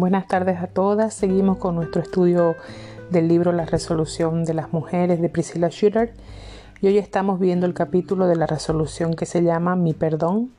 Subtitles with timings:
[0.00, 1.12] Buenas tardes a todas.
[1.12, 2.56] Seguimos con nuestro estudio
[3.10, 6.14] del libro La resolución de las mujeres de Priscilla Schiller.
[6.80, 10.52] Y hoy estamos viendo el capítulo de la resolución que se llama Mi perdón,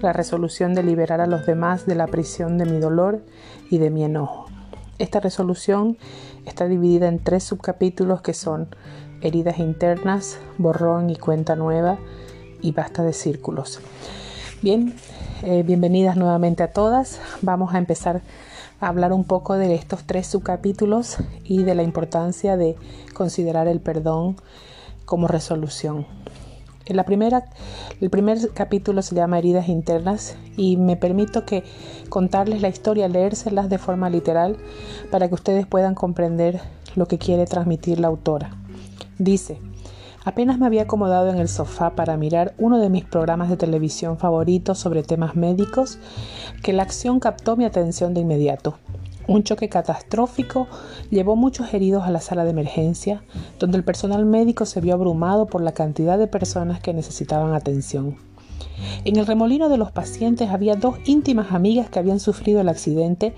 [0.00, 3.22] la resolución de liberar a los demás de la prisión de mi dolor
[3.68, 4.46] y de mi enojo.
[4.98, 5.98] Esta resolución
[6.46, 8.74] está dividida en tres subcapítulos que son
[9.20, 11.98] heridas internas, borrón y cuenta nueva
[12.62, 13.80] y basta de círculos.
[14.62, 14.94] Bien,
[15.42, 17.20] eh, bienvenidas nuevamente a todas.
[17.42, 18.22] Vamos a empezar
[18.80, 22.76] hablar un poco de estos tres subcapítulos y de la importancia de
[23.14, 24.36] considerar el perdón
[25.04, 26.06] como resolución.
[26.86, 27.44] En la primera,
[28.00, 31.64] el primer capítulo se llama Heridas internas y me permito que
[32.08, 34.56] contarles la historia, leérselas de forma literal
[35.10, 36.60] para que ustedes puedan comprender
[36.96, 38.56] lo que quiere transmitir la autora.
[39.18, 39.60] Dice,
[40.28, 44.18] Apenas me había acomodado en el sofá para mirar uno de mis programas de televisión
[44.18, 45.98] favoritos sobre temas médicos,
[46.62, 48.76] que la acción captó mi atención de inmediato.
[49.26, 50.68] Un choque catastrófico
[51.08, 53.22] llevó muchos heridos a la sala de emergencia,
[53.58, 58.18] donde el personal médico se vio abrumado por la cantidad de personas que necesitaban atención.
[59.06, 63.34] En el remolino de los pacientes había dos íntimas amigas que habían sufrido el accidente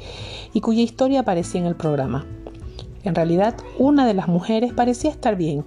[0.53, 2.27] y cuya historia aparecía en el programa.
[3.05, 5.65] En realidad, una de las mujeres parecía estar bien,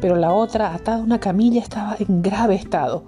[0.00, 3.04] pero la otra, atada a una camilla, estaba en grave estado.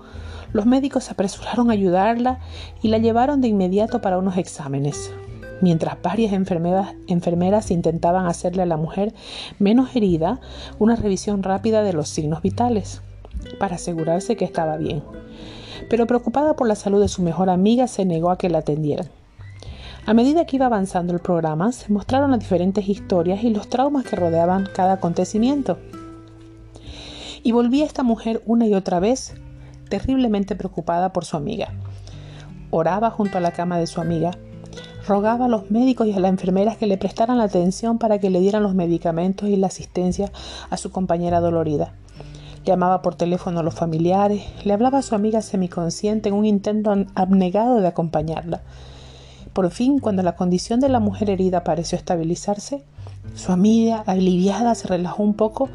[0.52, 2.40] Los médicos se apresuraron a ayudarla
[2.82, 5.12] y la llevaron de inmediato para unos exámenes.
[5.60, 9.14] Mientras varias enfermeras, enfermeras intentaban hacerle a la mujer
[9.58, 10.40] menos herida
[10.78, 13.00] una revisión rápida de los signos vitales,
[13.58, 15.02] para asegurarse que estaba bien.
[15.88, 19.08] Pero preocupada por la salud de su mejor amiga, se negó a que la atendieran.
[20.04, 24.04] A medida que iba avanzando el programa, se mostraron las diferentes historias y los traumas
[24.04, 25.78] que rodeaban cada acontecimiento.
[27.46, 29.34] Y volvía esta mujer una y otra vez,
[29.88, 31.68] terriblemente preocupada por su amiga.
[32.72, 34.32] Oraba junto a la cama de su amiga,
[35.06, 38.30] rogaba a los médicos y a las enfermeras que le prestaran la atención para que
[38.30, 40.32] le dieran los medicamentos y la asistencia
[40.70, 41.94] a su compañera dolorida.
[42.64, 46.92] Llamaba por teléfono a los familiares, le hablaba a su amiga semiconsciente en un intento
[47.14, 48.62] abnegado de acompañarla.
[49.52, 52.82] Por fin, cuando la condición de la mujer herida pareció estabilizarse,
[53.36, 55.68] su amiga, aliviada, se relajó un poco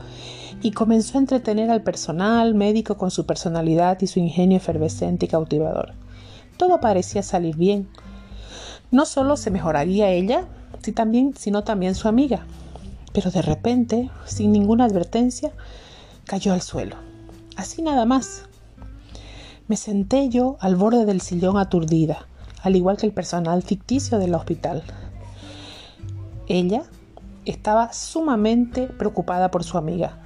[0.62, 5.30] y comenzó a entretener al personal médico con su personalidad y su ingenio efervescente y
[5.30, 5.94] cautivador.
[6.58, 7.88] Todo parecía salir bien.
[8.92, 10.46] No solo se mejoraría ella,
[11.36, 12.46] sino también su amiga.
[13.14, 15.52] Pero de repente, sin ninguna advertencia,
[16.26, 16.96] cayó al suelo.
[17.58, 18.44] Así nada más.
[19.68, 22.28] Me senté yo al borde del sillón aturdida,
[22.62, 24.84] al igual que el personal ficticio del hospital.
[26.48, 26.84] Ella
[27.46, 30.18] estaba sumamente preocupada por su amiga.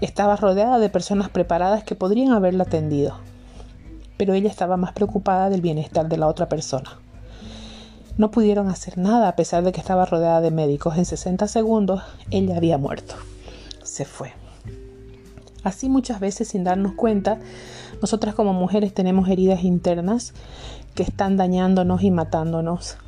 [0.00, 3.16] Estaba rodeada de personas preparadas que podrían haberla atendido,
[4.16, 6.98] pero ella estaba más preocupada del bienestar de la otra persona.
[8.16, 10.96] No pudieron hacer nada a pesar de que estaba rodeada de médicos.
[10.96, 13.14] En 60 segundos ella había muerto.
[13.82, 14.32] Se fue.
[15.64, 17.38] Así muchas veces sin darnos cuenta,
[18.00, 20.34] nosotras como mujeres tenemos heridas internas
[20.94, 22.98] que están dañándonos y matándonos.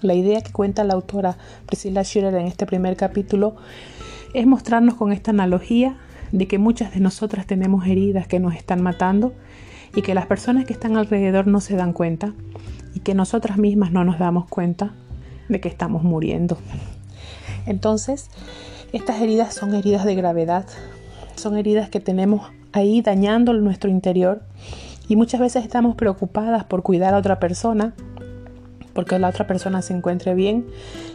[0.00, 3.56] La idea que cuenta la autora Priscilla Schiller en este primer capítulo
[4.32, 5.98] es mostrarnos con esta analogía
[6.32, 9.32] de que muchas de nosotras tenemos heridas que nos están matando
[9.94, 12.34] y que las personas que están alrededor no se dan cuenta
[12.94, 14.92] y que nosotras mismas no nos damos cuenta
[15.48, 16.58] de que estamos muriendo.
[17.66, 18.30] Entonces,
[18.92, 20.66] estas heridas son heridas de gravedad,
[21.36, 24.42] son heridas que tenemos ahí dañando nuestro interior
[25.08, 27.94] y muchas veces estamos preocupadas por cuidar a otra persona
[28.98, 30.66] porque la otra persona se encuentre bien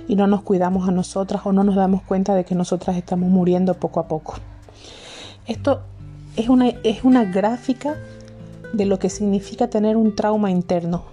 [0.08, 3.30] y no nos cuidamos a nosotras o no nos damos cuenta de que nosotras estamos
[3.30, 4.36] muriendo poco a poco.
[5.48, 5.82] Esto
[6.36, 7.96] es una, es una gráfica
[8.74, 11.04] de lo que significa tener un trauma interno.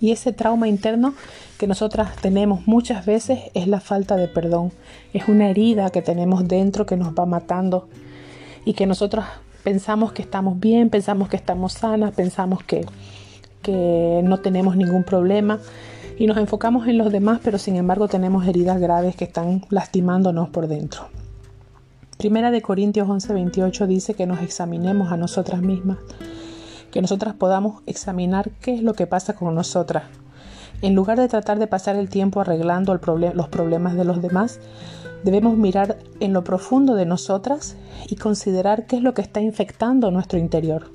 [0.00, 1.14] Y ese trauma interno
[1.58, 4.72] que nosotras tenemos muchas veces es la falta de perdón.
[5.12, 7.88] Es una herida que tenemos dentro que nos va matando
[8.64, 9.26] y que nosotras
[9.62, 12.84] pensamos que estamos bien, pensamos que estamos sanas, pensamos que,
[13.62, 15.58] que no tenemos ningún problema
[16.18, 20.48] y nos enfocamos en los demás, pero sin embargo tenemos heridas graves que están lastimándonos
[20.50, 21.08] por dentro.
[22.18, 25.98] Primera de Corintios 11:28 dice que nos examinemos a nosotras mismas,
[26.92, 30.04] que nosotras podamos examinar qué es lo que pasa con nosotras.
[30.80, 34.60] En lugar de tratar de pasar el tiempo arreglando los problemas de los demás,
[35.24, 37.76] debemos mirar en lo profundo de nosotras
[38.08, 40.92] y considerar qué es lo que está infectando nuestro interior.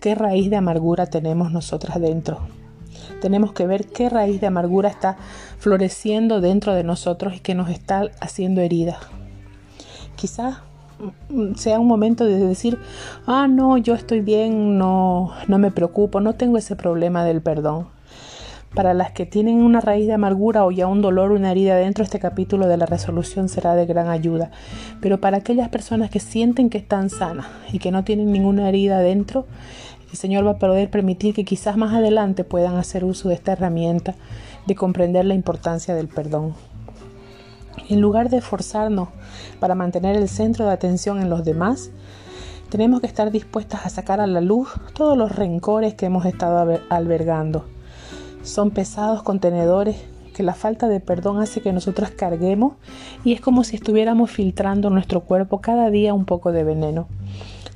[0.00, 2.40] ¿Qué raíz de amargura tenemos nosotras dentro?
[3.20, 5.16] Tenemos que ver qué raíz de amargura está
[5.58, 8.98] floreciendo dentro de nosotros y que nos está haciendo herida
[10.20, 10.58] quizás
[11.30, 12.78] mm, sea un momento de decir,
[13.26, 17.88] ah, no, yo estoy bien, no, no me preocupo, no tengo ese problema del perdón.
[18.74, 22.04] Para las que tienen una raíz de amargura o ya un dolor una herida dentro,
[22.04, 24.52] este capítulo de la resolución será de gran ayuda.
[25.00, 29.00] Pero para aquellas personas que sienten que están sanas y que no tienen ninguna herida
[29.00, 29.46] dentro,
[30.12, 33.52] el Señor va a poder permitir que quizás más adelante puedan hacer uso de esta
[33.52, 34.14] herramienta
[34.66, 36.54] de comprender la importancia del perdón.
[37.88, 39.08] En lugar de esforzarnos
[39.58, 41.90] para mantener el centro de atención en los demás,
[42.68, 46.80] tenemos que estar dispuestas a sacar a la luz todos los rencores que hemos estado
[46.88, 47.64] albergando
[48.42, 49.96] son pesados contenedores
[50.34, 52.74] que la falta de perdón hace que nosotros carguemos
[53.24, 57.08] y es como si estuviéramos filtrando nuestro cuerpo cada día un poco de veneno.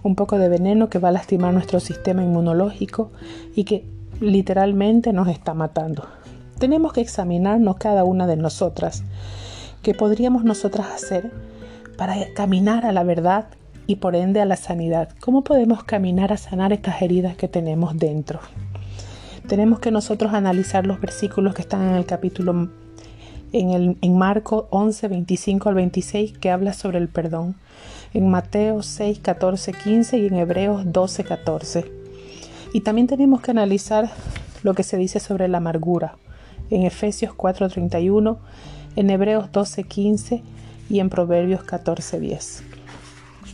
[0.02, 3.10] Un poco de veneno que va a lastimar nuestro sistema inmunológico
[3.54, 3.84] y que
[4.20, 6.06] literalmente nos está matando.
[6.58, 9.02] Tenemos que examinarnos cada una de nosotras.
[9.82, 11.30] ¿Qué podríamos nosotras hacer
[11.96, 13.46] para caminar a la verdad
[13.86, 15.10] y por ende a la sanidad?
[15.20, 18.40] ¿Cómo podemos caminar a sanar estas heridas que tenemos dentro?
[19.46, 22.70] tenemos que nosotros analizar los versículos que están en el capítulo
[23.52, 27.54] en, el, en Marco 11, 25 al 26 que habla sobre el perdón,
[28.14, 31.92] en Mateo 6, 14, 15 y en Hebreos 12, 14.
[32.72, 34.10] Y también tenemos que analizar
[34.62, 36.16] lo que se dice sobre la amargura,
[36.70, 38.38] en Efesios 4, 31,
[38.96, 40.42] en Hebreos 12, 15
[40.88, 42.64] y en Proverbios 14, 10.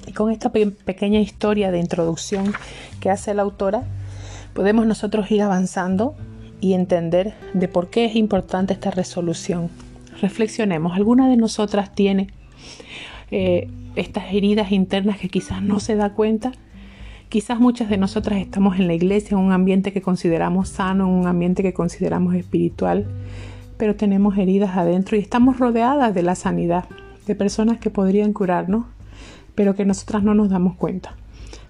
[0.07, 2.53] Y con esta pequeña historia de introducción
[3.01, 3.85] que hace la autora,
[4.55, 6.17] podemos nosotros ir avanzando
[6.61, 9.71] y entender de por qué es importante esta resolución.
[10.21, 12.29] Reflexionemos, ¿alguna de nosotras tiene
[13.31, 16.53] eh, estas heridas internas que quizás no se da cuenta?
[17.29, 21.11] Quizás muchas de nosotras estamos en la iglesia, en un ambiente que consideramos sano, en
[21.11, 23.07] un ambiente que consideramos espiritual,
[23.77, 26.87] pero tenemos heridas adentro y estamos rodeadas de la sanidad,
[27.31, 28.87] de personas que podrían curarnos,
[29.55, 31.15] pero que nosotras no nos damos cuenta,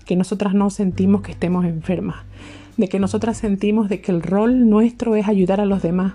[0.06, 2.16] que nosotras no sentimos que estemos enfermas,
[2.78, 6.14] de que nosotras sentimos de que el rol nuestro es ayudar a los demás.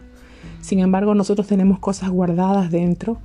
[0.62, 3.20] Sin embargo, nosotros tenemos cosas guardadas dentro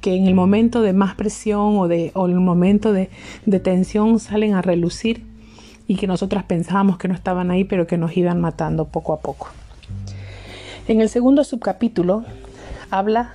[0.00, 3.10] que en el momento de más presión o, de, o el momento de,
[3.44, 5.22] de tensión salen a relucir
[5.86, 9.20] y que nosotras pensábamos que no estaban ahí, pero que nos iban matando poco a
[9.20, 9.48] poco.
[10.88, 12.24] En el segundo subcapítulo
[12.90, 13.34] habla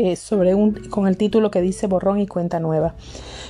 [0.00, 2.94] eh, sobre un, con el título que dice Borrón y Cuenta Nueva.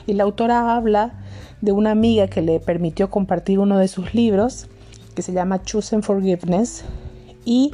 [0.06, 1.20] Y la autora habla
[1.60, 4.68] de una amiga que le permitió compartir uno de sus libros
[5.14, 6.84] que se llama Choosing Forgiveness
[7.44, 7.72] y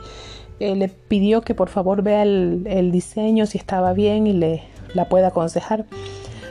[0.59, 4.63] eh, le pidió que por favor vea el, diseño si estaba bien y le
[4.95, 5.87] la pueda aconsejar.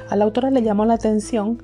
[0.10, 1.64] A la autora le llamó la atención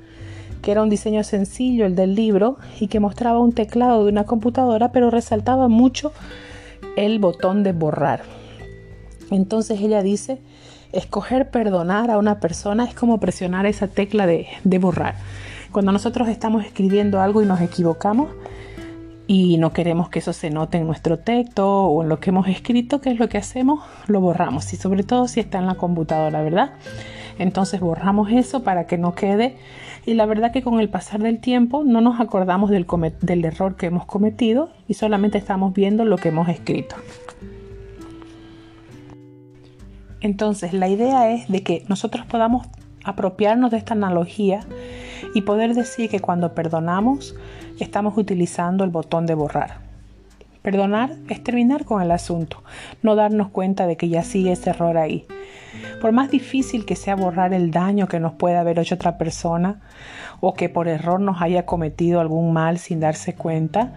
[0.62, 4.26] que era un diseño sencillo el del libro y que mostraba un teclado de una
[4.26, 6.12] computadora pero resaltaba mucho
[6.96, 8.22] el botón de borrar.
[9.32, 10.42] Entonces ella dice,
[10.94, 15.16] escoger perdonar a una persona es como presionar esa tecla de, de borrar.
[15.72, 18.30] Cuando nosotros estamos escribiendo algo y nos equivocamos,
[19.34, 22.50] y no queremos que eso se note en nuestro texto o en lo que hemos
[22.50, 23.80] escrito, ¿qué es lo que hacemos?
[24.08, 26.72] Lo borramos y sobre todo si está en la computadora, ¿verdad?
[27.40, 29.56] Entonces borramos eso para que no quede
[30.06, 32.86] y la verdad que con el pasar del tiempo no nos acordamos del,
[33.22, 36.98] del error que hemos cometido y solamente estamos viendo lo que hemos escrito.
[40.22, 42.68] Entonces la idea es de que nosotros podamos
[43.04, 44.62] apropiarnos de esta analogía
[45.34, 47.36] y poder decir que cuando perdonamos
[47.80, 49.80] estamos utilizando el botón de borrar.
[50.62, 52.64] Perdonar es terminar con el asunto,
[53.02, 55.26] no darnos cuenta de que ya sigue ese error ahí.
[56.00, 59.82] Por más difícil que sea borrar el daño que nos pueda haber hecho otra persona
[60.40, 63.94] o que por error nos haya cometido algún mal sin darse cuenta,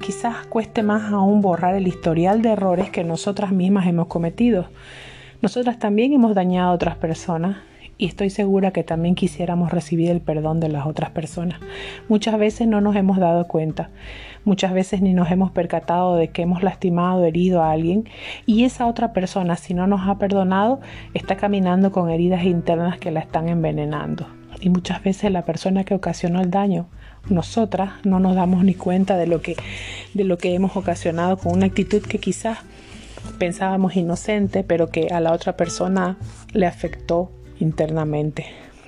[0.00, 4.66] quizás cueste más aún borrar el historial de errores que nosotras mismas hemos cometido.
[5.42, 7.56] Nosotras también hemos dañado a otras personas
[7.98, 11.58] y estoy segura que también quisiéramos recibir el perdón de las otras personas.
[12.08, 13.90] Muchas veces no nos hemos dado cuenta,
[14.44, 18.08] muchas veces ni nos hemos percatado de que hemos lastimado, herido a alguien
[18.46, 20.80] y esa otra persona, si no nos ha perdonado,
[21.12, 24.28] está caminando con heridas internas que la están envenenando.
[24.60, 26.86] Y muchas veces la persona que ocasionó el daño
[27.28, 29.56] nosotras no nos damos ni cuenta de lo que
[30.14, 32.58] de lo que hemos ocasionado con una actitud que quizás
[33.38, 36.16] pensábamos inocente, pero que a la otra persona
[36.52, 38.46] le afectó internamente.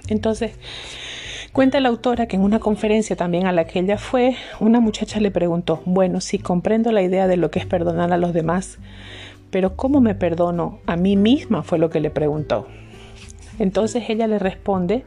[0.09, 0.53] Entonces,
[1.53, 5.21] cuenta la autora que en una conferencia también a la que ella fue, una muchacha
[5.21, 8.79] le preguntó, bueno, sí comprendo la idea de lo que es perdonar a los demás,
[9.51, 11.63] pero ¿cómo me perdono a mí misma?
[11.63, 12.67] fue lo que le preguntó.
[13.59, 15.05] Entonces ella le responde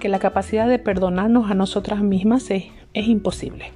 [0.00, 3.66] que la capacidad de perdonarnos a nosotras mismas es, es imposible.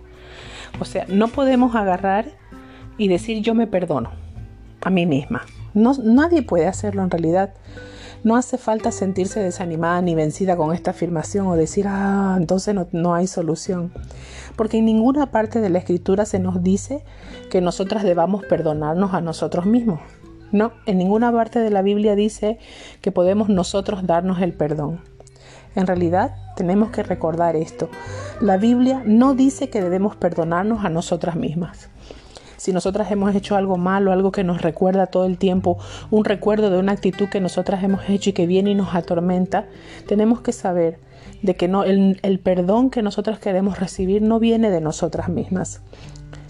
[0.81, 2.27] O sea, no podemos agarrar
[2.99, 4.24] y decir yo me perdono
[4.83, 5.43] a mí misma.
[5.73, 7.55] No, nadie puede hacerlo en realidad.
[8.23, 12.87] No hace falta sentirse desanimada ni vencida con esta afirmación o decir, ah, entonces no,
[12.93, 13.93] no hay solución.
[14.57, 17.05] Porque en ninguna parte de la escritura se nos dice
[17.51, 20.01] que nosotras debamos perdonarnos a nosotros mismos.
[20.53, 22.59] No, en ninguna parte de la Biblia dice
[23.01, 25.01] que podemos nosotros darnos el perdón.
[25.75, 27.89] En realidad, tenemos que recordar esto.
[28.41, 31.91] La Biblia no dice que debemos perdonarnos a nosotras mismas.
[32.65, 35.77] Si nosotras hemos hecho algo malo, algo que nos recuerda todo el tiempo,
[36.11, 39.67] un recuerdo de una actitud que nosotras hemos hecho y que viene y nos atormenta,
[40.09, 40.99] tenemos que saber
[41.43, 45.83] de que no, el, perdón que nosotras queremos recibir no viene de nosotras mismas.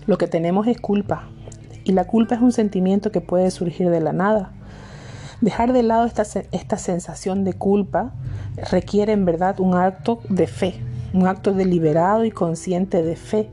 [0.06, 1.30] Lo que tenemos es culpa,
[1.82, 4.52] y la culpa es un sentimiento que puede surgir de la nada.
[5.40, 8.12] Dejar de lado esta, esta sensación de culpa
[8.70, 10.80] requiere en verdad un acto de fe,
[11.12, 13.50] un acto deliberado y consciente de fe.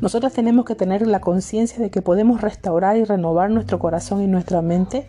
[0.00, 4.26] Nosotros tenemos que tener la conciencia de que podemos restaurar y renovar nuestro corazón y
[4.26, 5.08] nuestra mente,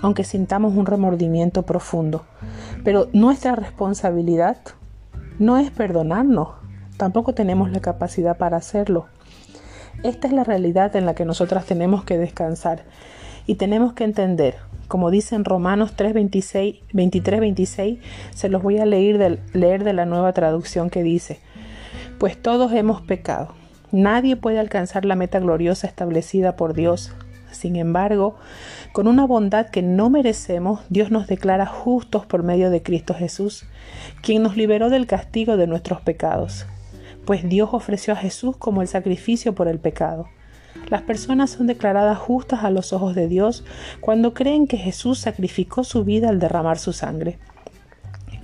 [0.00, 2.24] aunque sintamos un remordimiento profundo.
[2.82, 4.56] Pero nuestra responsabilidad
[5.38, 6.48] no es perdonarnos,
[6.96, 9.06] tampoco tenemos la capacidad para hacerlo.
[10.02, 12.84] Esta es la realidad en la que nosotras tenemos que descansar
[13.46, 14.56] y tenemos que entender,
[14.88, 17.98] como dice en Romanos 3, 23, 26,
[18.34, 21.38] se los voy a leer de la nueva traducción que dice,
[22.18, 23.61] pues todos hemos pecado.
[23.92, 27.12] Nadie puede alcanzar la meta gloriosa establecida por Dios.
[27.52, 28.36] Sin embargo,
[28.92, 33.66] con una bondad que no merecemos, Dios nos declara justos por medio de Cristo Jesús,
[34.22, 36.66] quien nos liberó del castigo de nuestros pecados
[37.24, 40.28] pues Dios ofreció a Jesús como el sacrificio por el pecado.
[40.88, 43.64] Las personas son declaradas justas a los ojos de Dios
[44.00, 47.38] cuando creen que Jesús sacrificó su vida al derramar su sangre.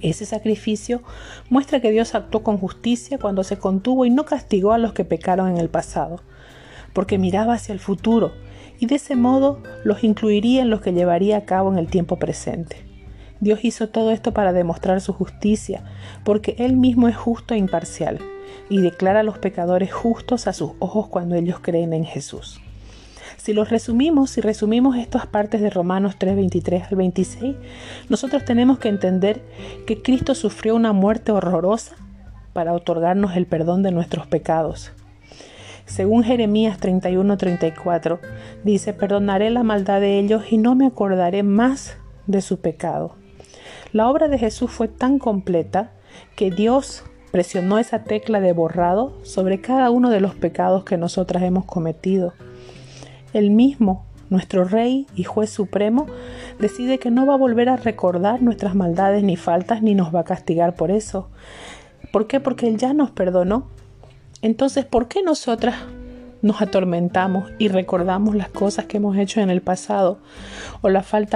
[0.01, 1.03] Ese sacrificio
[1.51, 5.05] muestra que Dios actuó con justicia cuando se contuvo y no castigó a los que
[5.05, 6.21] pecaron en el pasado,
[6.93, 8.33] porque miraba hacia el futuro
[8.79, 12.17] y de ese modo los incluiría en los que llevaría a cabo en el tiempo
[12.17, 12.85] presente.
[13.41, 15.85] Dios hizo todo esto para demostrar su justicia,
[16.25, 18.19] porque Él mismo es justo e imparcial
[18.69, 22.61] y declara a los pecadores justos a sus ojos cuando ellos creen en Jesús.
[23.49, 27.57] Si los resumimos, si resumimos estas partes de Romanos 3, 23 al 26,
[28.11, 29.41] nosotros tenemos que entender
[29.87, 31.97] que Cristo sufrió una muerte horrorosa
[32.53, 34.93] para otorgarnos el perdón de nuestros pecados.
[35.87, 38.19] Según Jeremías 31-34,
[38.65, 43.17] dice, perdonaré la maldad de ellos y no me acordaré más de su pecado.
[43.95, 45.93] La obra de Jesús fue tan completa
[46.37, 47.03] que Dios
[47.33, 52.35] presionó esa tecla de borrado sobre cada uno de los pecados que nosotras hemos cometido.
[53.33, 56.07] El mismo, nuestro Rey y Juez Supremo,
[56.59, 60.21] decide que no va a volver a recordar nuestras maldades ni faltas ni nos va
[60.21, 61.29] a castigar por eso.
[62.13, 62.41] ¿Por qué?
[62.41, 63.69] Porque Él ya nos perdonó.
[64.41, 65.77] Entonces, ¿por qué nosotras
[66.43, 70.19] nos atormentamos y recordamos las cosas que hemos hecho en el pasado
[70.81, 70.89] o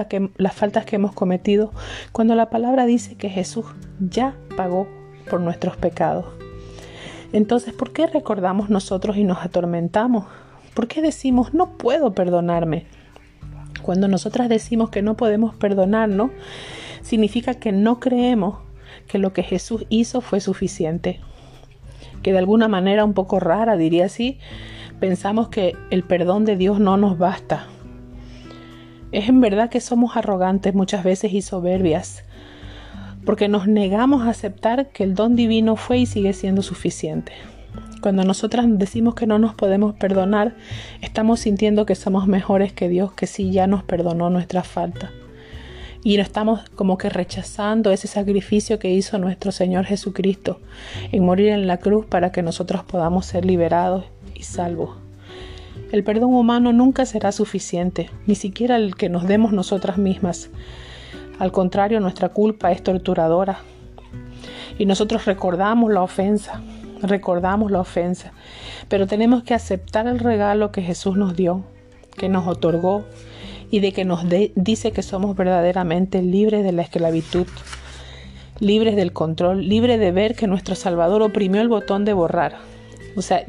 [0.08, 1.72] que, las faltas que hemos cometido
[2.12, 3.66] cuando la palabra dice que Jesús
[3.98, 4.86] ya pagó
[5.28, 6.26] por nuestros pecados.
[7.32, 10.26] Entonces, ¿por qué recordamos nosotros y nos atormentamos?
[10.74, 12.86] ¿Por qué decimos no puedo perdonarme?
[13.82, 16.30] Cuando nosotras decimos que no podemos perdonarnos,
[17.02, 18.58] significa que no creemos
[19.06, 21.20] que lo que Jesús hizo fue suficiente.
[22.22, 24.38] Que de alguna manera un poco rara, diría así,
[25.00, 27.66] pensamos que el perdón de Dios no nos basta.
[29.10, 32.24] Es en verdad que somos arrogantes muchas veces y soberbias
[33.24, 37.32] porque nos negamos a aceptar que el don divino fue y sigue siendo suficiente.
[38.00, 40.54] Cuando nosotras decimos que no nos podemos perdonar,
[41.00, 45.10] estamos sintiendo que somos mejores que Dios, que sí ya nos perdonó nuestra falta.
[46.04, 50.58] Y estamos como que rechazando ese sacrificio que hizo nuestro Señor Jesucristo
[51.12, 54.96] en morir en la cruz para que nosotros podamos ser liberados y salvos.
[55.92, 60.50] El perdón humano nunca será suficiente, ni siquiera el que nos demos nosotras mismas.
[61.38, 63.58] Al contrario, nuestra culpa es torturadora.
[64.78, 66.62] Y nosotros recordamos la ofensa,
[67.02, 68.32] recordamos la ofensa,
[68.88, 71.64] pero tenemos que aceptar el regalo que Jesús nos dio,
[72.16, 73.04] que nos otorgó
[73.70, 77.46] y de que nos dice que somos verdaderamente libres de la esclavitud,
[78.60, 82.56] libres del control, libres de ver que nuestro Salvador oprimió el botón de borrar.
[83.16, 83.44] O sea,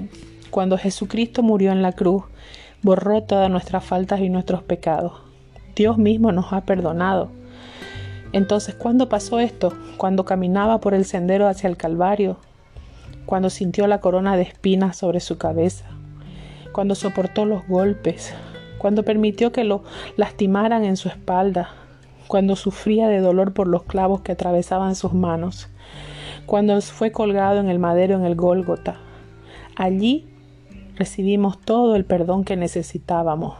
[0.49, 2.23] cuando Jesucristo murió en la cruz,
[2.81, 5.13] borró todas nuestras faltas y nuestros pecados.
[5.75, 7.29] Dios mismo nos ha perdonado.
[8.31, 9.73] Entonces, ¿cuándo pasó esto?
[9.97, 12.37] Cuando caminaba por el sendero hacia el Calvario,
[13.25, 15.85] cuando sintió la corona de espinas sobre su cabeza,
[16.71, 18.33] cuando soportó los golpes,
[18.77, 19.83] cuando permitió que lo
[20.17, 21.69] lastimaran en su espalda,
[22.27, 25.69] cuando sufría de dolor por los clavos que atravesaban sus manos,
[26.45, 28.97] cuando fue colgado en el madero en el Gólgota.
[29.75, 30.27] Allí
[30.95, 33.55] recibimos todo el perdón que necesitábamos.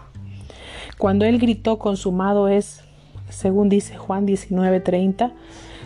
[0.98, 2.84] Cuando Él gritó consumado es,
[3.30, 5.32] según dice Juan 19:30,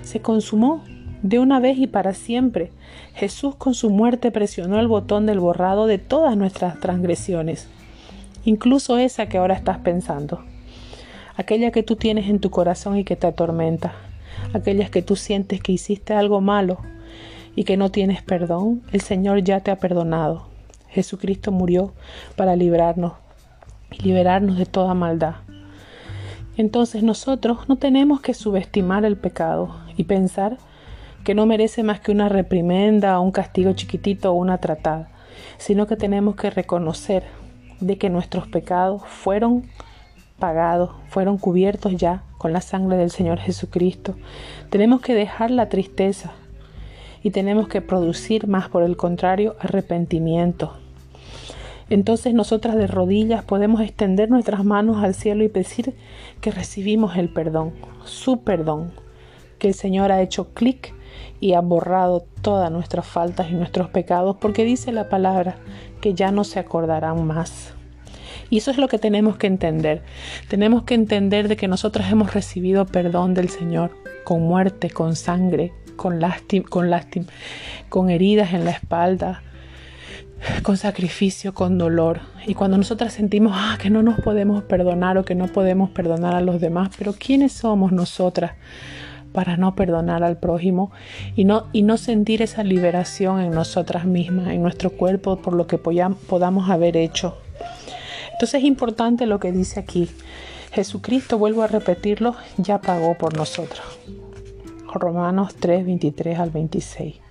[0.02, 0.84] se consumó
[1.28, 2.72] de una vez y para siempre.
[3.14, 7.68] Jesús con su muerte presionó el botón del borrado de todas nuestras transgresiones,
[8.46, 10.42] incluso esa que ahora estás pensando,
[11.36, 13.94] aquella que tú tienes en tu corazón y que te atormenta,
[14.54, 16.78] aquellas que tú sientes que hiciste algo malo
[17.56, 20.48] y que no tienes perdón, el Señor ya te ha perdonado.
[20.90, 21.94] Jesucristo murió
[22.38, 23.14] para librarnos
[23.92, 25.36] y liberarnos de toda maldad.
[26.56, 30.58] Entonces nosotros no tenemos que subestimar el pecado y pensar
[31.28, 35.10] que no merece más que una reprimenda, un castigo chiquitito o una tratada,
[35.58, 37.24] sino que tenemos que reconocer
[37.82, 39.66] de que nuestros pecados fueron
[40.40, 44.16] pagados, fueron cubiertos ya con la sangre del Señor Jesucristo.
[44.70, 46.32] Tenemos que dejar la tristeza
[47.22, 50.78] y tenemos que producir más, por el contrario, arrepentimiento.
[51.90, 55.94] Entonces nosotras de rodillas podemos extender nuestras manos al cielo y decir
[56.40, 57.74] que recibimos el perdón,
[58.06, 58.94] su perdón,
[59.60, 60.96] que el Señor ha hecho clic
[61.40, 65.58] y ha borrado todas nuestras faltas y nuestros pecados, porque dice la palabra
[66.02, 67.74] que ya no se acordarán más.
[68.50, 70.04] Y eso es lo que tenemos que entender.
[70.48, 73.92] Tenemos que entender de que nosotros hemos recibido perdón del Señor
[74.24, 77.28] con muerte, con sangre, con lástima, con, lástima,
[77.90, 79.42] con heridas en la espalda,
[80.64, 82.22] con sacrificio, con dolor.
[82.46, 86.36] Y cuando nosotras sentimos ah, que no nos podemos perdonar o que no podemos perdonar
[86.36, 88.54] a los demás, pero ¿quiénes somos nosotras
[89.34, 90.92] para no perdonar al prójimo
[91.36, 95.68] y no, y no sentir esa liberación en nosotras mismas, en nuestro cuerpo, por lo
[95.68, 97.38] que podamos haber hecho?
[98.34, 100.10] Entonces es importante lo que dice aquí.
[100.72, 103.86] Jesucristo, vuelvo a repetirlo, ya pagó por nosotros.
[104.94, 107.27] Romanos 3, 23 al 26.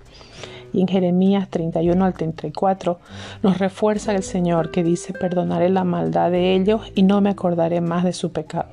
[0.76, 3.00] En Jeremías 31 al 34
[3.42, 7.80] nos refuerza el Señor que dice, perdonaré la maldad de ellos y no me acordaré
[7.80, 8.68] más de su pecado.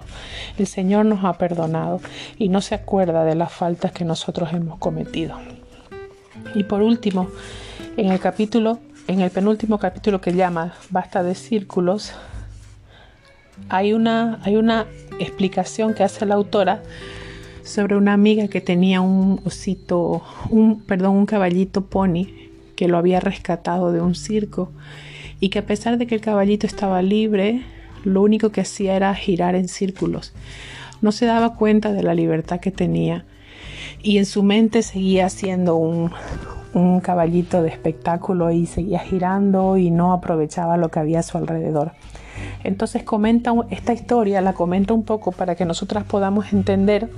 [0.57, 1.99] El Señor nos ha perdonado
[2.37, 5.35] y no se acuerda de las faltas que nosotros hemos cometido.
[6.53, 7.29] Y por último,
[7.97, 12.13] en el capítulo en el penúltimo capítulo que llama Basta de círculos,
[13.69, 14.85] hay una, hay una
[15.19, 16.81] explicación que hace la autora
[17.63, 22.27] sobre una amiga que tenía un osito, un, perdón, un caballito pony
[22.75, 24.71] que lo había rescatado de un circo
[25.39, 27.63] y que a pesar de que el caballito estaba libre,
[28.03, 30.33] lo único que hacía era girar en círculos.
[31.01, 33.25] No se daba cuenta de la libertad que tenía
[34.01, 36.11] y en su mente seguía siendo un,
[36.73, 41.37] un caballito de espectáculo y seguía girando y no aprovechaba lo que había a su
[41.37, 41.91] alrededor.
[42.63, 47.09] Entonces comenta esta historia, la comenta un poco para que nosotras podamos entender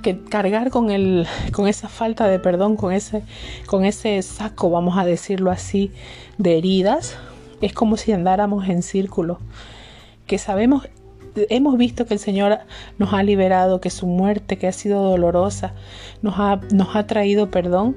[0.00, 3.22] que cargar con, el, con esa falta de perdón, con ese,
[3.66, 5.92] con ese saco, vamos a decirlo así,
[6.38, 7.16] de heridas,
[7.60, 9.38] es como si andáramos en círculo,
[10.26, 10.88] que sabemos
[11.48, 12.58] hemos visto que el Señor
[12.98, 15.74] nos ha liberado, que su muerte, que ha sido dolorosa,
[16.22, 17.96] nos ha, nos ha traído perdón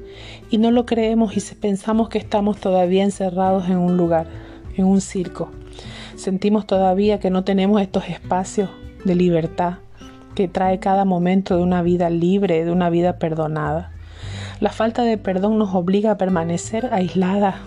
[0.49, 4.27] y no lo creemos y pensamos que estamos todavía encerrados en un lugar,
[4.75, 5.49] en un circo.
[6.15, 8.69] Sentimos todavía que no tenemos estos espacios
[9.03, 9.82] de libertad
[10.33, 13.91] que trae cada momento de una vida libre, de una vida perdonada.
[14.59, 17.61] La falta de perdón nos obliga a permanecer aislada.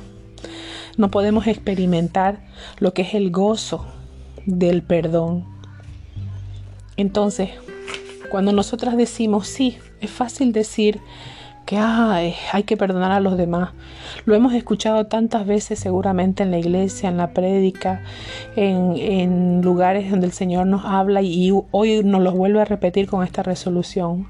[0.97, 2.39] No podemos experimentar
[2.79, 3.87] lo que es el gozo
[4.47, 5.45] del perdón.
[6.97, 7.51] Entonces,
[8.31, 11.01] cuando nosotras decimos, sí, es fácil decir
[11.67, 13.71] que hay que perdonar a los demás.
[14.25, 18.03] Lo hemos escuchado tantas veces seguramente en la iglesia, en la prédica,
[18.55, 23.25] en, lugares donde el Señor nos habla y hoy nos lo vuelve a repetir con
[23.25, 24.29] esta resolución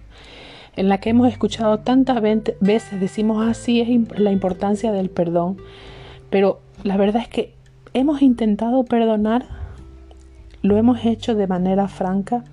[0.77, 5.57] en la que hemos escuchado tantas veces, decimos así ah, es la importancia del perdón,
[6.29, 7.55] pero la verdad es que
[7.95, 9.47] hemos intentado perdonar,
[10.61, 12.45] lo hemos hecho de manera franca,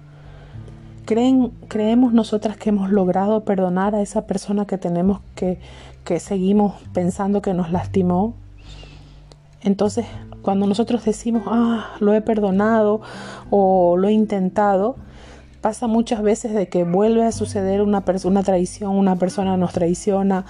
[1.05, 5.59] ¿Creen, creemos nosotras que hemos logrado perdonar a esa persona que tenemos que,
[6.03, 8.33] que seguimos pensando que nos lastimó.
[9.61, 10.05] Entonces,
[10.41, 13.01] cuando nosotros decimos, ah, lo he perdonado
[13.49, 14.97] o lo he intentado,
[15.63, 20.45] pasa muchas veces de que vuelve a suceder una, una traición, una persona nos traiciona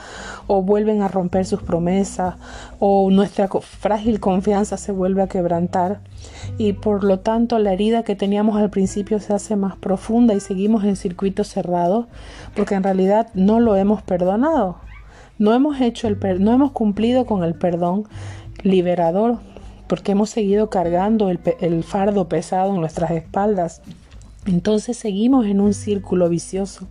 [0.47, 2.33] o vuelven a romper sus promesas
[2.79, 5.99] o nuestra frágil confianza se vuelve a quebrantar
[6.57, 10.39] y por lo tanto la herida que teníamos al principio se hace más profunda y
[10.39, 12.07] seguimos en circuitos cerrados
[12.55, 14.77] porque en realidad no lo hemos perdonado.
[15.37, 18.05] No hemos hecho el no hemos cumplido con el perdón
[18.63, 19.37] liberador
[19.85, 23.83] porque hemos seguido cargando el fardo pesado en nuestras espaldas
[24.45, 26.87] entonces seguimos en un círculo vicioso,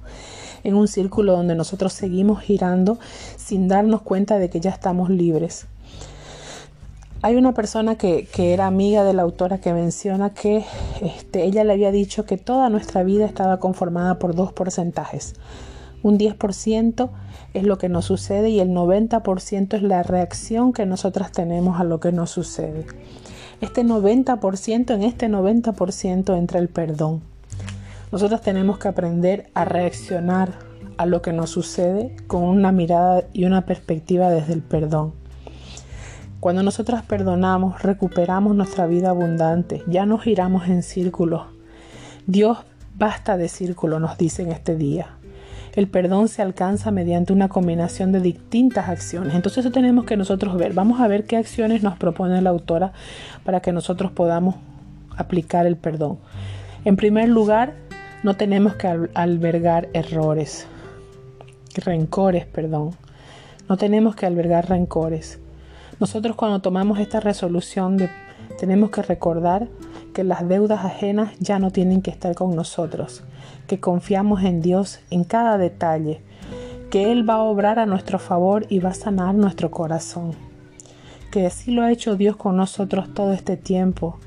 [0.64, 2.98] en un círculo donde nosotros seguimos girando
[3.36, 5.66] sin darnos cuenta de que ya estamos libres.
[7.24, 10.64] Hay una persona que, era amiga de la autora que menciona que
[11.00, 15.34] este, ella le había dicho que toda nuestra vida estaba conformada por dos porcentajes.
[16.02, 17.10] Un 10%
[17.54, 21.84] es lo que nos sucede y el 90% es la reacción que nosotras tenemos a
[21.84, 22.86] lo que nos sucede.
[23.60, 27.31] Este 90%, en este 90% entra el perdón.
[28.12, 30.50] Nosotros tenemos que aprender a reaccionar
[30.98, 35.14] a lo que nos sucede con una mirada y una perspectiva desde el perdón.
[36.38, 41.44] Cuando nosotras perdonamos, recuperamos nuestra vida abundante, ya no giramos en círculos.
[42.26, 42.58] Dios
[42.98, 45.16] basta de círculo, nos dice en este día.
[45.74, 49.34] El perdón se alcanza mediante una combinación de distintas acciones.
[49.34, 50.74] Entonces eso tenemos que nosotros ver.
[50.74, 52.92] Vamos a ver qué acciones nos propone la autora
[53.42, 54.56] para que nosotros podamos
[55.16, 56.18] aplicar el perdón.
[56.84, 57.74] En primer lugar,
[58.22, 60.66] no tenemos que albergar errores,
[61.74, 62.90] rencores, perdón.
[63.68, 65.40] No tenemos que albergar rencores.
[65.98, 67.96] Nosotros cuando tomamos esta resolución
[68.58, 69.68] tenemos que recordar
[70.14, 73.24] que las deudas ajenas ya no tienen que estar con nosotros,
[73.66, 76.20] que confiamos en Dios en cada detalle,
[76.90, 80.32] que Él va a obrar a nuestro favor y va a sanar nuestro corazón,
[81.32, 84.18] que así lo ha hecho Dios con nosotros todo este tiempo.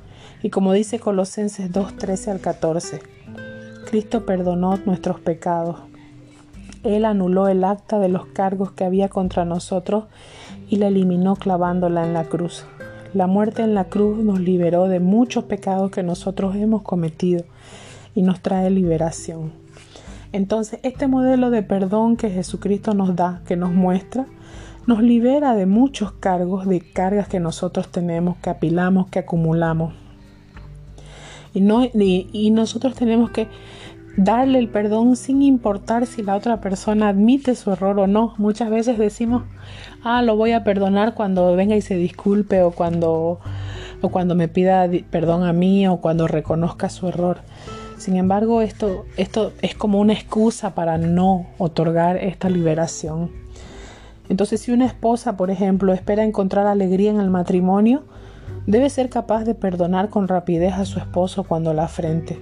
[0.42, 3.15] Y como dice Colosenses 2, 13 al 14,
[3.86, 5.78] Cristo perdonó nuestros pecados.
[6.84, 10.06] Él anuló el acta de los cargos que había contra nosotros
[10.70, 12.66] y la eliminó clavándola en la cruz.
[13.14, 17.46] La muerte en la cruz nos liberó de muchos pecados que nosotros hemos cometido
[18.14, 19.54] y nos trae liberación.
[20.32, 24.26] Entonces, este modelo de perdón que Jesucristo nos da, que nos muestra,
[24.86, 29.94] nos libera de muchos cargos, de cargas que nosotros tenemos, que apilamos, que acumulamos.
[31.56, 33.48] Y, no, y nosotros tenemos que
[34.18, 38.34] darle el perdón sin importar si la otra persona admite su error o no.
[38.38, 39.44] Muchas veces decimos,
[40.04, 43.40] ah, lo voy a perdonar cuando venga y se disculpe o cuando,
[44.02, 47.40] o cuando me pida perdón a mí o cuando reconozca su error.
[47.98, 53.32] Sin embargo, esto, esto es como una excusa para no otorgar esta liberación.
[54.28, 58.04] Entonces, si una esposa, por ejemplo, espera encontrar alegría en el matrimonio,
[58.68, 62.40] debe ser capaz de perdonar con rapidez a su esposo cuando la afrente.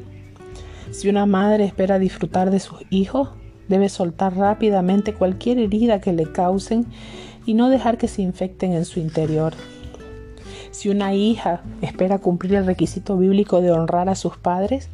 [0.92, 3.30] Si una madre espera disfrutar de sus hijos,
[3.68, 6.86] debe soltar rápidamente cualquier herida que le causen
[7.46, 9.54] y no dejar que se infecten en su interior.
[10.72, 14.90] Si una hija espera cumplir el requisito bíblico de honrar a sus padres,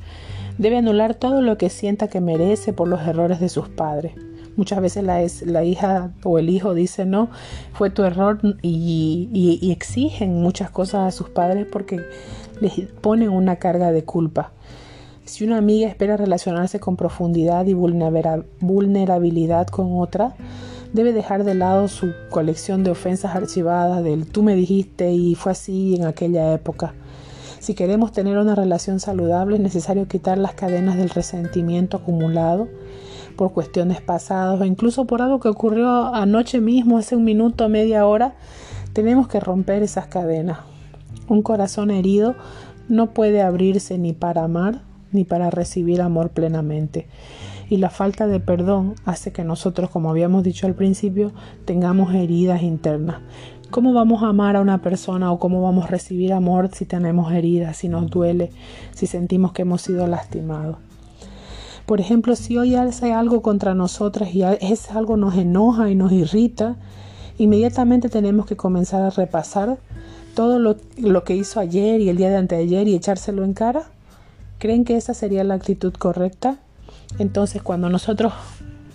[0.58, 4.14] debe anular todo lo que sienta que merece por los errores de sus padres.
[4.60, 7.30] Muchas veces la, la hija o el hijo dice no,
[7.72, 12.02] fue tu error y, y exigen muchas cosas a sus padres porque
[12.60, 14.52] les ponen una carga de culpa.
[15.24, 20.34] Si una amiga espera relacionarse con profundidad y vulnerabilidad con otra,
[20.92, 25.52] debe dejar de lado su colección de ofensas archivadas del tú me dijiste y fue
[25.52, 26.96] así en aquella época.
[27.60, 32.68] Si queremos tener una relación saludable es necesario quitar las cadenas del resentimiento acumulado
[33.40, 38.06] por cuestiones pasadas o incluso por algo que ocurrió anoche mismo, hace un minuto, media
[38.06, 38.34] hora.
[38.92, 40.58] Tenemos que romper esas cadenas.
[41.30, 42.36] Un corazón herido
[42.90, 44.82] no puede abrirse ni para amar
[45.14, 47.08] ni para recibir amor plenamente.
[47.70, 51.32] Y la falta de perdón hace que nosotros, como habíamos dicho al principio,
[51.64, 53.22] tengamos heridas internas.
[53.72, 57.32] ¿Cómo vamos a amar a una persona o cómo vamos a recibir amor si tenemos
[57.32, 58.52] heridas, si nos duele,
[58.94, 60.89] si sentimos que hemos sido lastimados?
[61.90, 66.12] Por ejemplo, si hoy hace algo contra nosotras y ese algo nos enoja y nos
[66.12, 66.76] irrita,
[67.40, 69.80] inmediatamente tenemos que comenzar a repasar
[70.36, 73.88] todo lo, lo que hizo ayer y el día de anteayer y echárselo en cara
[74.60, 76.60] ¿Creen que esa sería la actitud correcta?
[77.18, 78.34] Entonces, cuando nosotros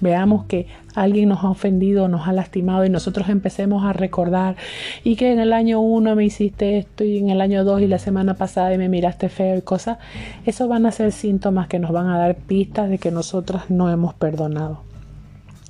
[0.05, 4.55] veamos que alguien nos ha ofendido, nos ha lastimado y nosotros empecemos a recordar
[5.03, 7.89] y que en el año uno me hiciste esto y en el año dos y
[7.89, 9.99] la semana pasada y me miraste feo y cosas,
[10.47, 13.91] eso van a ser síntomas que nos van a dar pistas de que nosotras no
[13.91, 14.83] hemos perdonado.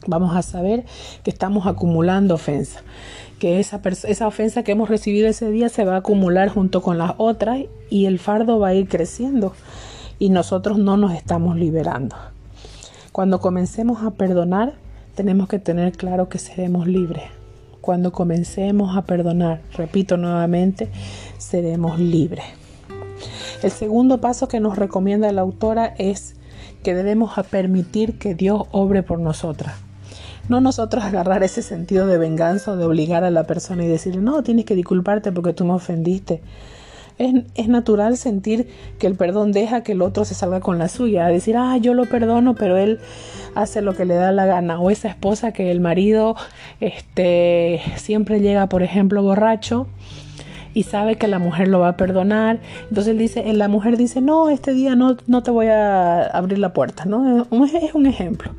[0.06, 0.84] Vamos a saber
[1.22, 2.82] que estamos acumulando ofensa,
[3.38, 6.98] que esa, esa ofensa que hemos recibido ese día se va a acumular junto con
[6.98, 9.54] las otras y el fardo va a ir creciendo
[10.18, 12.33] y nosotros no nos estamos liberando.
[13.14, 14.74] Cuando comencemos a perdonar,
[15.14, 17.22] tenemos que tener claro que seremos libres.
[17.80, 20.90] Cuando comencemos a perdonar, repito nuevamente,
[21.38, 22.44] seremos libres.
[23.62, 26.34] El segundo paso que nos recomienda la autora es
[26.82, 29.76] que debemos permitir que Dios obre por nosotras.
[30.48, 34.22] No nosotros agarrar ese sentido de venganza o de obligar a la persona y decirle,
[34.22, 36.42] no, tienes que disculparte porque tú me ofendiste.
[37.18, 41.26] Es, natural sentir que el perdón deja que el otro se salga con la suya,
[41.26, 42.98] decir, ah, yo lo perdono, pero él
[43.54, 44.80] hace lo que le da la gana.
[44.80, 46.36] O esa esposa que el marido
[46.80, 49.86] este, siempre llega, por ejemplo, borracho
[50.74, 52.58] y sabe que la mujer lo va a perdonar.
[52.88, 56.58] Entonces él dice, la mujer dice, no, este día no, no te voy a abrir
[56.58, 57.46] la puerta, ¿no?
[57.74, 58.52] Es un ejemplo.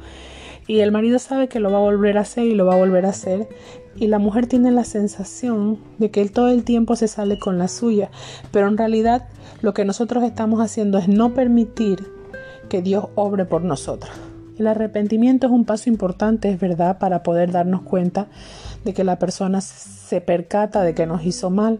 [0.67, 2.77] Y el marido sabe que lo va a volver a hacer y lo va a
[2.77, 3.47] volver a hacer.
[3.97, 7.57] Y la mujer tiene la sensación de que él todo el tiempo se sale con
[7.57, 8.09] la suya.
[8.51, 9.27] Pero en realidad
[9.61, 12.05] lo que nosotros estamos haciendo es no permitir
[12.67, 14.11] que Dios obre por nosotros.
[14.57, 18.27] El arrepentimiento es un paso importante, es verdad, para poder darnos cuenta
[18.85, 21.79] de que la persona se percata de que nos hizo mal.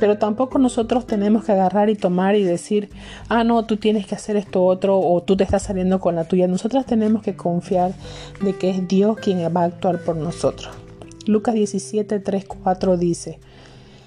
[0.00, 2.90] Pero tampoco nosotros tenemos que agarrar y tomar y decir,
[3.28, 6.24] ah, no, tú tienes que hacer esto otro o tú te estás saliendo con la
[6.24, 6.48] tuya.
[6.48, 7.92] Nosotras tenemos que confiar
[8.40, 10.81] de que es Dios quien va a actuar por nosotros.
[11.26, 13.38] Lucas 17, 3, 4 dice,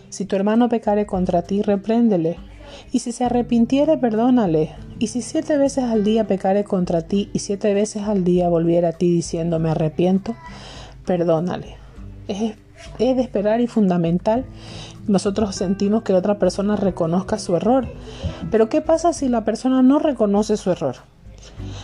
[0.10, 2.38] si tu hermano pecare contra ti, repréndele
[2.91, 4.71] y si se arrepintiere, perdónale.
[4.99, 8.89] Y si siete veces al día pecare contra ti y siete veces al día volviera
[8.89, 10.36] a ti diciendo me arrepiento,
[11.06, 11.75] perdónale.
[12.28, 12.56] Es,
[12.97, 14.45] de esperar y fundamental.
[15.08, 17.88] Nosotros sentimos que otra persona reconozca su error.
[18.51, 20.95] Pero ¿qué pasa si la persona no reconoce su error?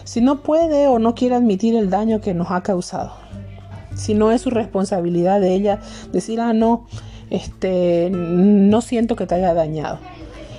[0.03, 3.11] Si no puede o no quiere admitir el daño que nos ha causado.
[4.01, 5.79] Si no es su responsabilidad de ella
[6.11, 6.87] decir, ah, no,
[7.29, 9.99] este, no siento que te haya dañado.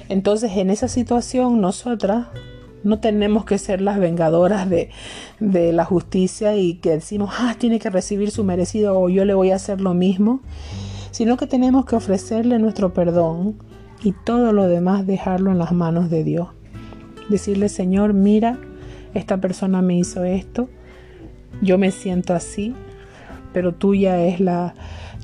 [0.08, 2.26] Entonces, en esa situación, nosotras
[2.84, 4.90] no tenemos que ser las vengadoras de,
[5.40, 9.34] de, la justicia y que decimos, ah, tiene que recibir su merecido o yo le
[9.34, 10.40] voy a hacer lo mismo,
[11.10, 13.56] sino que tenemos que ofrecerle nuestro perdón
[14.02, 16.48] y todo lo demás dejarlo en las manos de Dios.
[17.28, 18.58] Decirle, Señor, mira,
[19.14, 20.68] esta persona me hizo esto,
[21.60, 22.74] yo me siento así,
[23.52, 24.74] pero tuya es la,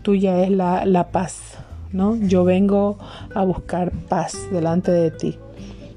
[0.03, 1.59] tuya es la, la paz
[1.93, 2.17] ¿no?
[2.17, 2.99] Yo vengo
[3.35, 5.39] a buscar paz delante de ti.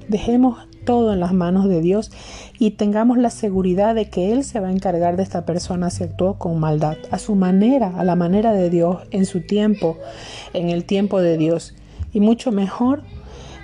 [0.08, 2.10] Dejemos todo en las manos de Dios
[2.58, 6.04] y tengamos la seguridad de que Él se va a encargar de esta persona si
[6.04, 9.98] actuó con maldad, a su manera, a la manera de Dios, en su tiempo,
[10.54, 11.74] en el tiempo de Dios,
[12.12, 13.02] y mucho mejor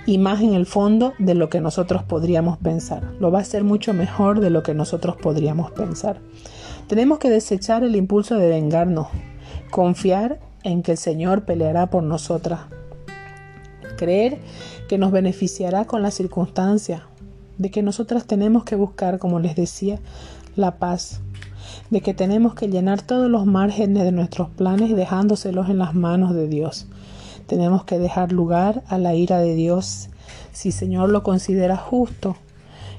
[0.05, 3.03] y más en el fondo de lo que nosotros podríamos pensar.
[3.19, 6.19] Lo va a hacer mucho mejor de lo que nosotros podríamos pensar.
[6.89, 9.09] Tenemos que desechar el impulso de vengarnos,
[9.69, 12.61] confiar en que el Señor peleará por nosotras.
[13.95, 14.39] Creer
[14.87, 17.03] que nos beneficiará con la circunstancia,
[17.59, 19.99] de que nosotras tenemos que buscar, como les decía,
[20.55, 21.21] la paz,
[21.91, 26.33] de que tenemos que llenar todos los márgenes de nuestros planes dejándoselos en las manos
[26.33, 26.87] de Dios.
[27.45, 30.09] Tenemos que dejar lugar a la ira de Dios
[30.53, 32.35] si Señor lo considera justo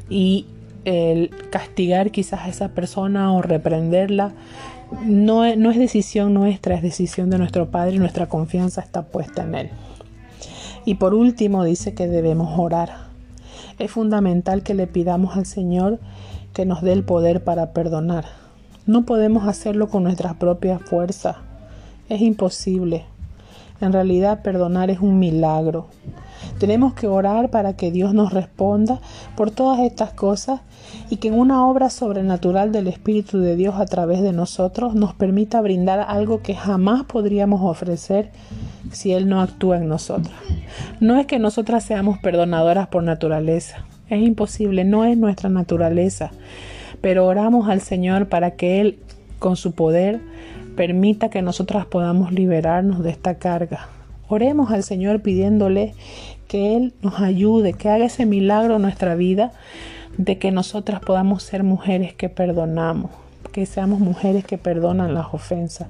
[0.08, 0.46] y
[0.84, 4.32] el castigar quizás a esa persona o reprenderla
[5.04, 9.54] no, es decisión nuestra, es decisión de nuestro Padre y nuestra confianza está puesta en
[9.54, 9.70] Él.
[10.84, 13.08] Y por último dice que debemos orar.
[13.78, 16.00] Es fundamental que le pidamos al Señor
[16.52, 18.24] que nos dé el poder para perdonar.
[18.86, 21.36] No podemos hacerlo con nuestras propias fuerzas.
[22.08, 23.04] Es imposible.
[23.80, 25.86] En realidad perdonar es un milagro.
[26.58, 29.00] Tenemos que orar para que Dios nos responda
[29.36, 30.60] por todas estas cosas
[31.10, 35.12] y que en una obra sobrenatural del Espíritu de Dios a través de nosotros nos
[35.12, 38.30] permita brindar algo que jamás podríamos ofrecer
[38.92, 40.32] si Él no actúa en nosotras.
[41.00, 46.30] No es que nosotras seamos perdonadoras por naturaleza, es imposible, no es nuestra naturaleza,
[47.00, 48.98] pero oramos al Señor para que Él,
[49.40, 50.20] con su poder,
[50.76, 53.88] permita que nosotras podamos liberarnos de esta carga.
[54.28, 55.94] Oremos al Señor pidiéndole
[56.46, 59.52] que Él nos ayude, que haga ese milagro en nuestra vida,
[60.18, 63.10] de que nosotras podamos ser mujeres que perdonamos,
[63.52, 65.88] que seamos mujeres que perdonan las ofensas.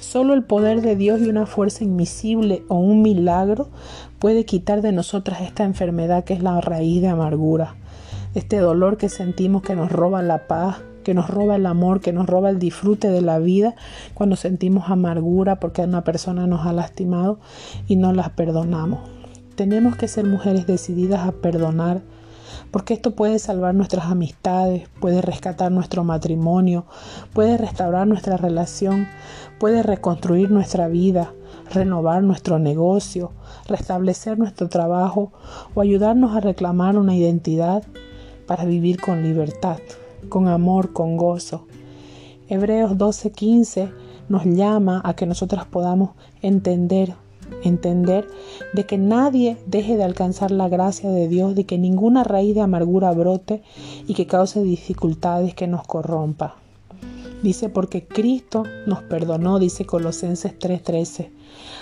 [0.00, 3.68] Solo el poder de Dios y una fuerza invisible o un milagro
[4.18, 7.74] puede quitar de nosotras esta enfermedad que es la raíz de amargura,
[8.34, 12.12] este dolor que sentimos que nos roba la paz, que nos roba el amor, que
[12.12, 13.74] nos roba el disfrute de la vida
[14.14, 17.38] cuando sentimos amargura porque una persona nos ha lastimado
[17.88, 19.00] y no las perdonamos.
[19.56, 22.00] Tenemos que ser mujeres decididas a perdonar,
[22.72, 26.86] porque esto puede salvar nuestras amistades, puede rescatar nuestro matrimonio,
[27.34, 29.06] puede restaurar nuestra relación,
[29.60, 31.32] puede reconstruir nuestra vida,
[31.72, 33.30] renovar nuestro negocio,
[33.68, 35.32] restablecer nuestro trabajo
[35.74, 37.84] o ayudarnos a reclamar una identidad
[38.46, 39.78] para vivir con libertad,
[40.30, 41.66] con amor, con gozo.
[42.48, 43.92] Hebreos 12:15
[44.28, 47.14] nos llama a que nosotras podamos entender
[47.62, 48.28] entender
[48.72, 52.60] de que nadie deje de alcanzar la gracia de Dios, de que ninguna raíz de
[52.60, 53.62] amargura brote
[54.06, 56.56] y que cause dificultades que nos corrompa.
[57.42, 61.30] Dice, porque Cristo nos perdonó, dice Colosenses 3:13.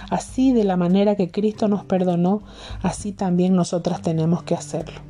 [0.09, 2.43] Así de la manera que Cristo nos perdonó,
[2.83, 5.01] así también nosotras tenemos que hacerlo.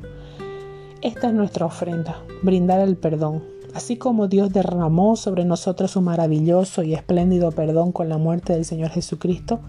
[1.01, 3.41] Esta es nuestra ofrenda, brindar el perdón.
[3.73, 8.65] Así como Dios derramó sobre nosotros su maravilloso y espléndido perdón con la muerte del
[8.65, 9.59] Señor Jesucristo,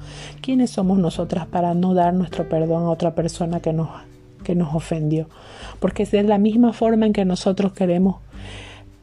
[0.41, 3.89] ¿quiénes somos nosotras para no dar nuestro perdón a otra persona que nos,
[4.43, 5.29] que nos ofendió?
[5.79, 8.17] Porque es de la misma forma en que nosotros queremos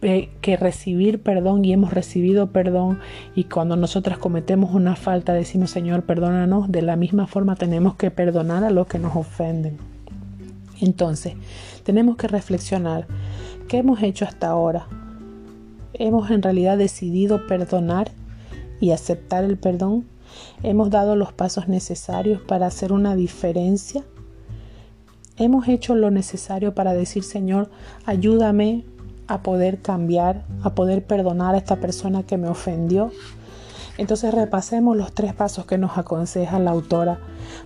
[0.02, 3.00] eh, que recibir perdón y hemos recibido perdón
[3.36, 8.12] y cuando nosotras cometemos una falta decimos Señor perdónanos, de la misma forma tenemos que
[8.12, 9.78] perdonar a los que nos ofenden.
[10.82, 11.34] Entonces,
[11.84, 13.08] tenemos que reflexionar
[13.70, 14.88] ¿Qué hemos hecho hasta ahora?
[15.94, 18.10] ¿Hemos en realidad decidido perdonar
[18.80, 20.08] y aceptar el perdón?
[20.64, 24.04] ¿Hemos dado los pasos necesarios para hacer una diferencia?
[25.38, 27.70] ¿Hemos hecho lo necesario para decir, Señor,
[28.08, 28.86] ayúdame
[29.28, 33.12] a poder cambiar, a poder perdonar a esta persona que me ofendió?
[34.00, 37.20] Entonces repasemos los tres pasos que nos aconseja la autora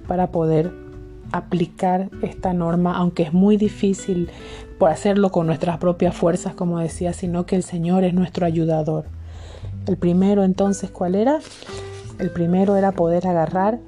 [0.05, 0.82] para poder
[1.33, 4.29] aplicar esta norma, aunque es muy difícil
[4.77, 9.05] por hacerlo con nuestras propias fuerzas, como decía, sino que el Señor es nuestro ayudador.
[9.87, 11.39] El primero entonces, ¿cuál era?
[12.19, 13.79] El primero era poder agarrar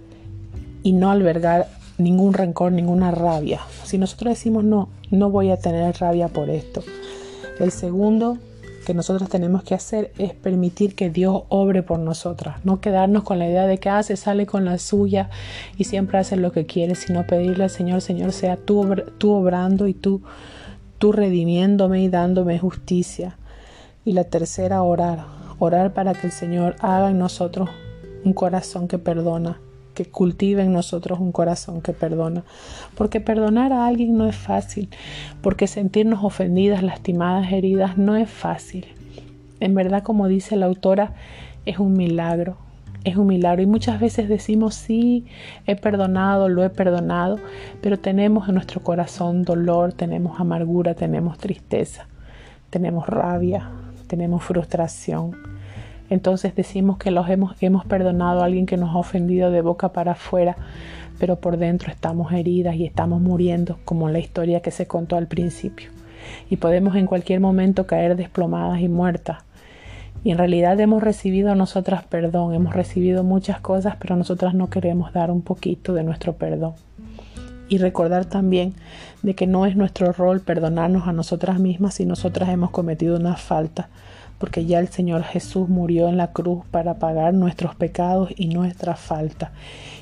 [0.83, 3.61] y no albergar ningún rencor, ninguna rabia.
[3.83, 6.83] Si nosotros decimos no, no voy a tener rabia por esto.
[7.59, 8.39] El segundo
[8.85, 13.39] que nosotros tenemos que hacer es permitir que Dios obre por nosotras, no quedarnos con
[13.39, 15.29] la idea de que hace, ah, sale con la suya
[15.77, 19.87] y siempre hace lo que quiere, sino pedirle al Señor, Señor, sea tú, tú obrando
[19.87, 20.21] y tú,
[20.99, 23.37] tú redimiéndome y dándome justicia.
[24.05, 25.25] Y la tercera, orar,
[25.59, 27.69] orar para que el Señor haga en nosotros
[28.23, 29.59] un corazón que perdona,
[29.95, 32.43] que cultive en nosotros un corazón que perdona.
[32.95, 34.89] Porque perdonar a alguien no es fácil,
[35.41, 38.85] porque sentirnos ofendidas, lastimadas, heridas no es fácil.
[39.59, 41.13] En verdad, como dice la autora,
[41.65, 42.57] es un milagro,
[43.03, 43.63] es un milagro.
[43.63, 45.25] Y muchas veces decimos, sí,
[45.65, 47.39] he perdonado, lo he perdonado,
[47.81, 52.07] pero tenemos en nuestro corazón dolor, tenemos amargura, tenemos tristeza,
[52.69, 53.71] tenemos rabia,
[54.07, 55.54] tenemos frustración
[56.09, 60.13] entonces decimos que los hemos, perdonado a alguien que nos ha ofendido de boca para
[60.13, 60.55] afuera,
[61.19, 65.27] pero por dentro estamos heridas y estamos muriendo, como la historia que se contó al
[65.27, 65.89] principio.
[66.49, 69.43] Y podemos en cualquier momento caer desplomadas y muertas.
[70.23, 75.13] Y en realidad hemos recibido nosotras perdón, hemos recibido muchas cosas, pero nosotras no queremos
[75.13, 76.73] dar un poquito de nuestro perdón.
[77.67, 78.73] Y recordar también
[79.23, 83.37] de que no es nuestro rol perdonarnos a nosotras mismas si nosotras hemos cometido una
[83.37, 83.89] falta,
[84.37, 88.95] porque ya el Señor Jesús murió en la cruz para pagar nuestros pecados y nuestra
[88.95, 89.51] falta.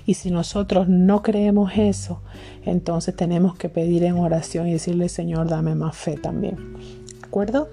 [0.06, 2.22] Y si nosotros no creemos eso,
[2.66, 6.56] entonces tenemos que pedir en oración y decirle, Señor, dame más fe también.
[7.20, 7.70] ¿De acuerdo?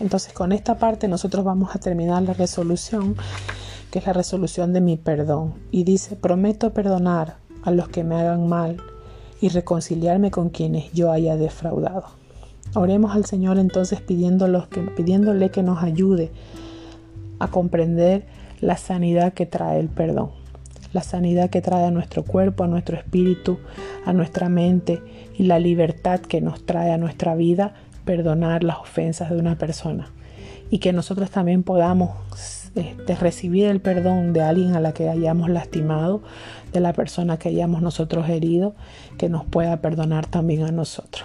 [0.00, 3.16] Entonces con esta parte nosotros vamos a terminar la resolución,
[3.90, 5.54] que es la resolución de mi perdón.
[5.70, 8.76] Y dice, prometo perdonar a los que me hagan mal
[9.40, 12.25] y reconciliarme con quienes yo haya defraudado.
[12.78, 16.30] Oremos al Señor entonces pidiéndole que nos ayude
[17.38, 18.26] a comprender
[18.60, 20.32] la sanidad que trae el perdón,
[20.92, 23.56] la sanidad que trae a nuestro cuerpo, a nuestro espíritu,
[24.04, 25.00] a nuestra mente
[25.38, 27.72] y la libertad que nos trae a nuestra vida
[28.04, 30.10] perdonar las ofensas de una persona.
[30.68, 32.10] Y que nosotros también podamos
[32.74, 36.20] este, recibir el perdón de alguien a la que hayamos lastimado,
[36.76, 38.74] de la persona que hayamos nosotros herido,
[39.16, 41.24] que nos pueda perdonar también a nosotros.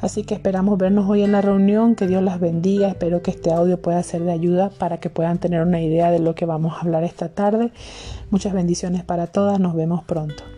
[0.00, 3.52] Así que esperamos vernos hoy en la reunión, que Dios las bendiga, espero que este
[3.52, 6.74] audio pueda ser de ayuda para que puedan tener una idea de lo que vamos
[6.74, 7.72] a hablar esta tarde.
[8.30, 10.55] Muchas bendiciones para todas, nos vemos pronto.